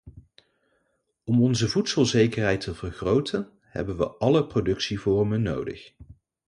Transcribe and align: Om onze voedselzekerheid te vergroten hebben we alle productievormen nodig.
Om 1.23 1.41
onze 1.41 1.67
voedselzekerheid 1.67 2.61
te 2.61 2.75
vergroten 2.75 3.49
hebben 3.61 3.97
we 3.97 4.07
alle 4.09 4.47
productievormen 4.47 5.41
nodig. 5.41 5.93